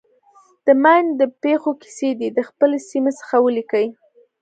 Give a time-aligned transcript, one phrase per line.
[0.65, 3.85] د ماین د پېښو کیسې دې د خپلې سیمې څخه ولیکي.